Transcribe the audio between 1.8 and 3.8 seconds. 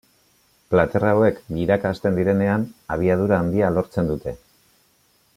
hasten direnean, abiadura handia